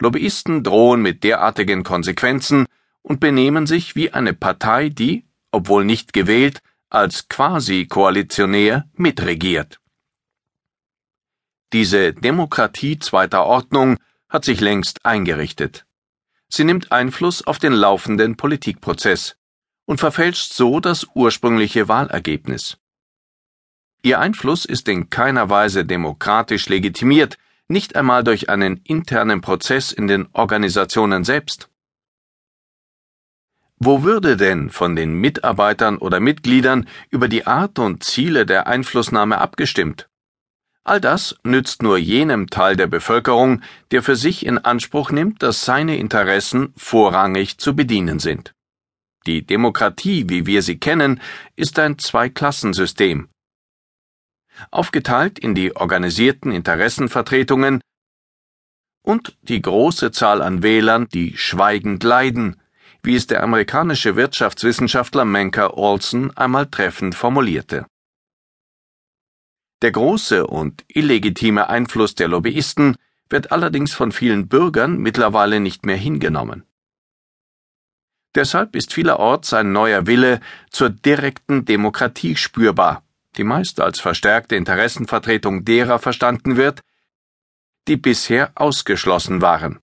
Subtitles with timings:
[0.00, 2.66] Lobbyisten drohen mit derartigen Konsequenzen
[3.02, 6.60] und benehmen sich wie eine Partei, die, obwohl nicht gewählt,
[6.90, 9.80] als Quasi-Koalitionär mitregiert.
[11.72, 13.98] Diese Demokratie zweiter Ordnung
[14.28, 15.84] hat sich längst eingerichtet.
[16.48, 19.36] Sie nimmt Einfluss auf den laufenden Politikprozess
[19.84, 22.78] und verfälscht so das ursprüngliche Wahlergebnis.
[24.02, 27.36] Ihr Einfluss ist in keiner Weise demokratisch legitimiert,
[27.68, 31.68] nicht einmal durch einen internen Prozess in den Organisationen selbst.
[33.78, 39.38] Wo würde denn von den Mitarbeitern oder Mitgliedern über die Art und Ziele der Einflussnahme
[39.38, 40.08] abgestimmt?
[40.82, 45.64] All das nützt nur jenem Teil der Bevölkerung, der für sich in Anspruch nimmt, dass
[45.64, 48.54] seine Interessen vorrangig zu bedienen sind.
[49.26, 51.20] Die Demokratie, wie wir sie kennen,
[51.56, 53.28] ist ein Zweiklassensystem.
[54.70, 57.80] Aufgeteilt in die organisierten Interessenvertretungen
[59.02, 62.60] und die große Zahl an Wählern, die schweigend leiden,
[63.02, 67.86] wie es der amerikanische Wirtschaftswissenschaftler Menker Olson einmal treffend formulierte.
[69.80, 72.96] Der große und illegitime Einfluss der Lobbyisten
[73.30, 76.64] wird allerdings von vielen Bürgern mittlerweile nicht mehr hingenommen.
[78.34, 83.02] Deshalb ist vielerorts ein neuer Wille zur direkten Demokratie spürbar,
[83.38, 86.82] die meist als verstärkte Interessenvertretung derer verstanden wird,
[87.86, 89.78] die bisher ausgeschlossen waren.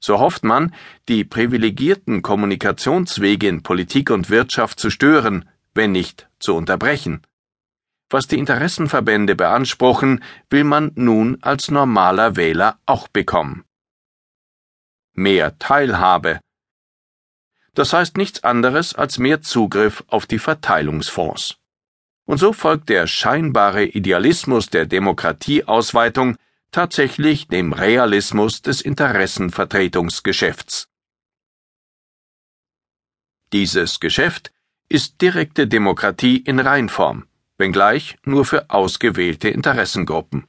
[0.00, 0.74] So hofft man,
[1.08, 7.22] die privilegierten Kommunikationswege in Politik und Wirtschaft zu stören, wenn nicht zu unterbrechen.
[8.10, 13.64] Was die Interessenverbände beanspruchen, will man nun als normaler Wähler auch bekommen.
[15.12, 16.40] Mehr Teilhabe.
[17.74, 21.61] Das heißt nichts anderes als mehr Zugriff auf die Verteilungsfonds.
[22.24, 26.36] Und so folgt der scheinbare Idealismus der Demokratieausweitung
[26.70, 30.88] tatsächlich dem Realismus des Interessenvertretungsgeschäfts.
[33.52, 34.52] Dieses Geschäft
[34.88, 37.26] ist direkte Demokratie in Reinform,
[37.58, 40.46] wenngleich nur für ausgewählte Interessengruppen.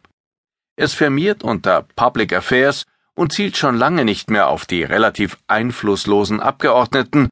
[0.75, 2.85] Es firmiert unter Public Affairs
[3.15, 7.29] und zielt schon lange nicht mehr auf die relativ einflusslosen Abgeordneten,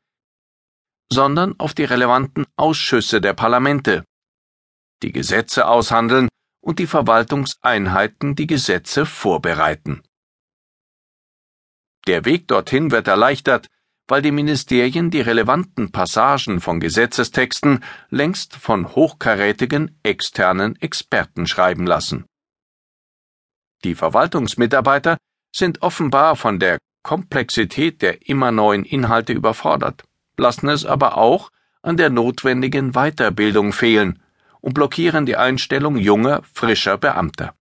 [1.12, 4.04] sondern auf die relevanten Ausschüsse der Parlamente,
[5.04, 6.30] die Gesetze aushandeln
[6.62, 10.04] und die Verwaltungseinheiten die Gesetze vorbereiten.
[12.08, 13.68] Der Weg dorthin wird erleichtert,
[14.08, 22.26] weil die Ministerien die relevanten Passagen von Gesetzestexten längst von hochkarätigen externen Experten schreiben lassen.
[23.84, 25.18] Die Verwaltungsmitarbeiter
[25.56, 30.04] sind offenbar von der Komplexität der immer neuen Inhalte überfordert,
[30.38, 31.50] lassen es aber auch
[31.82, 34.21] an der notwendigen Weiterbildung fehlen
[34.62, 37.56] und blockieren die Einstellung junger, frischer Beamter.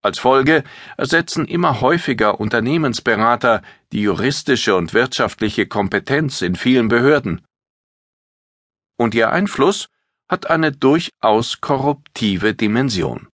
[0.00, 0.62] Als Folge
[0.96, 3.62] ersetzen immer häufiger Unternehmensberater
[3.92, 7.44] die juristische und wirtschaftliche Kompetenz in vielen Behörden.
[8.96, 9.88] Und ihr Einfluss
[10.28, 13.28] hat eine durchaus korruptive Dimension.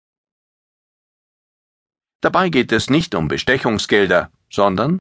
[2.21, 4.99] Dabei geht es nicht um Bestechungsgelder, sondern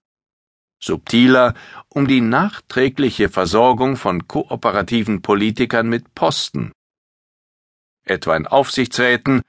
[0.82, 1.54] subtiler
[1.90, 6.72] um die nachträgliche Versorgung von kooperativen Politikern mit Posten,
[8.12, 9.42] etwa in Aufsichtsräten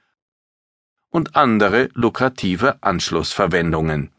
[1.09, 4.11] und andere lukrative Anschlussverwendungen.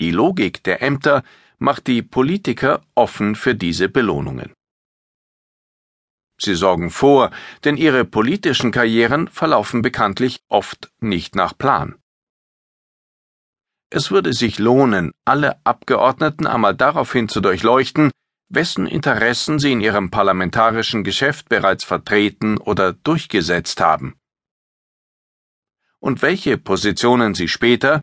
[0.00, 1.24] Die Logik der Ämter
[1.58, 4.52] macht die Politiker offen für diese Belohnungen.
[6.40, 7.32] Sie sorgen vor,
[7.64, 11.96] denn ihre politischen Karrieren verlaufen bekanntlich oft nicht nach Plan.
[13.90, 18.12] Es würde sich lohnen, alle Abgeordneten einmal daraufhin zu durchleuchten,
[18.48, 24.18] wessen Interessen sie in ihrem parlamentarischen Geschäft bereits vertreten oder durchgesetzt haben.
[25.98, 28.00] Und welche Positionen sie später,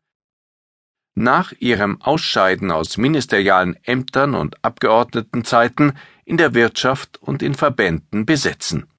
[1.16, 8.92] nach ihrem Ausscheiden aus ministerialen Ämtern und Abgeordnetenzeiten, in der Wirtschaft und in Verbänden besetzen.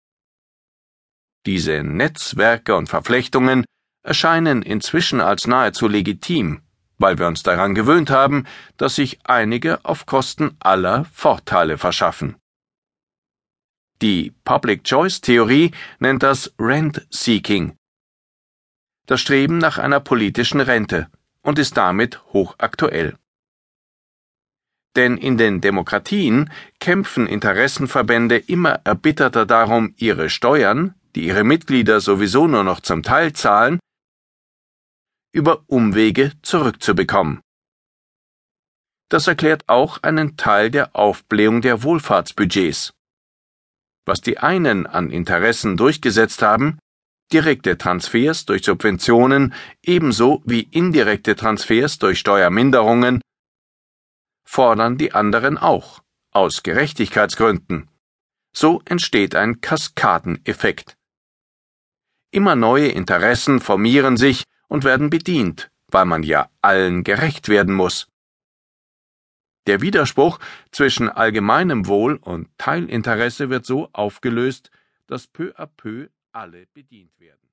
[1.45, 3.65] Diese Netzwerke und Verflechtungen
[4.03, 6.63] erscheinen inzwischen als nahezu legitim
[6.99, 8.45] weil wir uns daran gewöhnt haben,
[8.77, 12.37] dass sich einige auf Kosten aller Vorteile verschaffen.
[14.03, 17.77] Die Public Choice Theorie nennt das Rent Seeking,
[19.07, 21.09] das Streben nach einer politischen Rente
[21.43, 23.17] und ist damit hochaktuell.
[24.97, 26.51] Denn in den Demokratien
[26.81, 33.33] kämpfen Interessenverbände immer erbitterter darum, ihre Steuern, die ihre Mitglieder sowieso nur noch zum Teil
[33.33, 33.79] zahlen,
[35.37, 37.43] über Umwege zurückzubekommen.
[39.11, 42.95] Das erklärt auch einen Teil der Aufblähung der Wohlfahrtsbudgets.
[44.07, 46.79] Was die einen an Interessen durchgesetzt haben,
[47.33, 49.53] Direkte Transfers durch Subventionen
[49.83, 53.21] ebenso wie indirekte Transfers durch Steuerminderungen
[54.49, 57.91] fordern die anderen auch, aus Gerechtigkeitsgründen.
[58.55, 60.95] So entsteht ein Kaskadeneffekt.
[62.31, 68.09] Immer neue Interessen formieren sich und werden bedient, weil man ja allen gerecht werden muss.
[69.67, 70.39] Der Widerspruch
[70.71, 74.71] zwischen allgemeinem Wohl und Teilinteresse wird so aufgelöst,
[75.07, 77.46] dass peu à peu alle bedient werden.